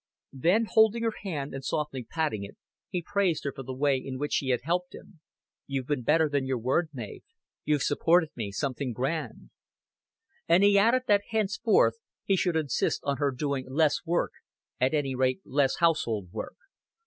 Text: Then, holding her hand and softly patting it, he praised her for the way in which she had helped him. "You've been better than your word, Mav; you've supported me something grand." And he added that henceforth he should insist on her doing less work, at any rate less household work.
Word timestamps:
Then, 0.33 0.65
holding 0.67 1.03
her 1.03 1.13
hand 1.21 1.53
and 1.53 1.63
softly 1.63 2.01
patting 2.03 2.43
it, 2.43 2.57
he 2.89 3.03
praised 3.03 3.43
her 3.43 3.53
for 3.53 3.61
the 3.61 3.71
way 3.75 3.99
in 3.99 4.17
which 4.17 4.33
she 4.33 4.47
had 4.49 4.61
helped 4.63 4.95
him. 4.95 5.19
"You've 5.67 5.85
been 5.85 6.01
better 6.01 6.27
than 6.27 6.47
your 6.47 6.57
word, 6.57 6.89
Mav; 6.91 7.19
you've 7.65 7.83
supported 7.83 8.31
me 8.35 8.51
something 8.51 8.93
grand." 8.93 9.51
And 10.47 10.63
he 10.63 10.75
added 10.79 11.03
that 11.07 11.21
henceforth 11.29 11.99
he 12.25 12.35
should 12.35 12.55
insist 12.55 13.01
on 13.03 13.17
her 13.17 13.29
doing 13.29 13.69
less 13.71 14.03
work, 14.03 14.31
at 14.79 14.95
any 14.95 15.13
rate 15.13 15.39
less 15.45 15.77
household 15.77 16.31
work. 16.31 16.55